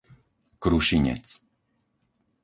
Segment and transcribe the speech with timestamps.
[0.63, 1.25] Krušinec